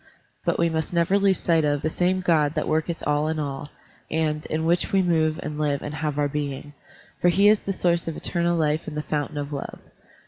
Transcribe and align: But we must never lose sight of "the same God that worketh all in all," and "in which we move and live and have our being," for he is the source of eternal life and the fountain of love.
But 0.45 0.57
we 0.57 0.67
must 0.67 0.93
never 0.93 1.19
lose 1.19 1.37
sight 1.37 1.63
of 1.63 1.83
"the 1.83 1.89
same 1.91 2.21
God 2.21 2.55
that 2.55 2.67
worketh 2.67 3.03
all 3.05 3.27
in 3.27 3.37
all," 3.37 3.69
and 4.09 4.47
"in 4.47 4.65
which 4.65 4.91
we 4.91 5.03
move 5.03 5.39
and 5.43 5.59
live 5.59 5.83
and 5.83 5.93
have 5.93 6.17
our 6.17 6.27
being," 6.27 6.73
for 7.21 7.29
he 7.29 7.47
is 7.47 7.59
the 7.59 7.71
source 7.71 8.07
of 8.07 8.17
eternal 8.17 8.57
life 8.57 8.87
and 8.87 8.97
the 8.97 9.03
fountain 9.03 9.37
of 9.37 9.53
love. 9.53 9.77